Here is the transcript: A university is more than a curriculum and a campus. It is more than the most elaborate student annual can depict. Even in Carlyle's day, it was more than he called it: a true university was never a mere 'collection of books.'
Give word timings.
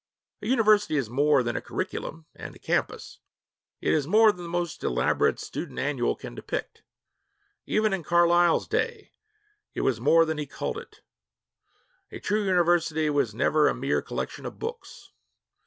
A 0.41 0.47
university 0.47 0.97
is 0.97 1.11
more 1.11 1.43
than 1.43 1.55
a 1.55 1.61
curriculum 1.61 2.25
and 2.33 2.55
a 2.55 2.57
campus. 2.57 3.19
It 3.81 3.93
is 3.93 4.07
more 4.07 4.31
than 4.31 4.41
the 4.41 4.49
most 4.49 4.83
elaborate 4.83 5.39
student 5.39 5.77
annual 5.77 6.15
can 6.15 6.33
depict. 6.33 6.81
Even 7.67 7.93
in 7.93 8.01
Carlyle's 8.01 8.67
day, 8.67 9.11
it 9.75 9.81
was 9.81 10.01
more 10.01 10.25
than 10.25 10.39
he 10.39 10.47
called 10.47 10.79
it: 10.79 11.01
a 12.11 12.17
true 12.19 12.43
university 12.43 13.11
was 13.11 13.35
never 13.35 13.67
a 13.67 13.75
mere 13.75 14.01
'collection 14.01 14.47
of 14.47 14.57
books.' 14.57 15.11